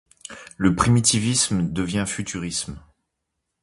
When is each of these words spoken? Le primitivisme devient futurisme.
Le 0.57 0.73
primitivisme 0.75 1.71
devient 1.71 2.05
futurisme. 2.07 2.79